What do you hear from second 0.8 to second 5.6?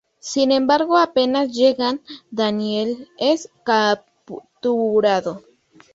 apenas llegan Daniel es capturado.